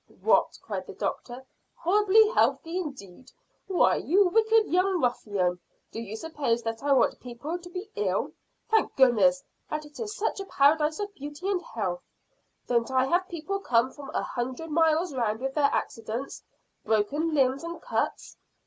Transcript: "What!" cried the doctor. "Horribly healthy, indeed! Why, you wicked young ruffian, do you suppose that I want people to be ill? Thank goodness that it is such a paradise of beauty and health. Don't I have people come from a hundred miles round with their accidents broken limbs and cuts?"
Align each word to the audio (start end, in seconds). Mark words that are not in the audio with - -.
"What!" 0.19 0.57
cried 0.63 0.87
the 0.87 0.95
doctor. 0.95 1.45
"Horribly 1.75 2.27
healthy, 2.29 2.79
indeed! 2.79 3.31
Why, 3.67 3.97
you 3.97 4.29
wicked 4.29 4.65
young 4.65 4.99
ruffian, 4.99 5.59
do 5.91 6.01
you 6.01 6.15
suppose 6.15 6.63
that 6.63 6.81
I 6.81 6.91
want 6.93 7.19
people 7.19 7.59
to 7.59 7.69
be 7.69 7.91
ill? 7.95 8.31
Thank 8.71 8.95
goodness 8.95 9.43
that 9.69 9.85
it 9.85 9.99
is 9.99 10.15
such 10.17 10.39
a 10.39 10.45
paradise 10.45 10.99
of 10.99 11.13
beauty 11.13 11.51
and 11.51 11.61
health. 11.75 12.01
Don't 12.65 12.89
I 12.89 13.05
have 13.05 13.27
people 13.29 13.59
come 13.59 13.91
from 13.91 14.09
a 14.09 14.23
hundred 14.23 14.71
miles 14.71 15.13
round 15.13 15.39
with 15.39 15.53
their 15.53 15.65
accidents 15.71 16.41
broken 16.83 17.35
limbs 17.35 17.63
and 17.63 17.79
cuts?" 17.79 18.37